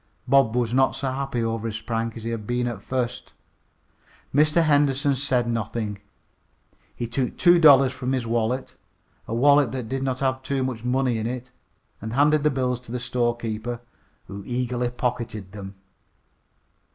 [0.27, 3.33] Bob was not so happy over his prank as he had been at first.
[4.33, 4.63] Mr.
[4.63, 5.99] Henderson said nothing.
[6.95, 8.73] He took two dollars from his wallet
[9.27, 11.51] a wallet that did not have any too much money in it
[12.01, 13.79] and handed the bills to the storekeeper,
[14.25, 15.75] who eagerly pocketed them.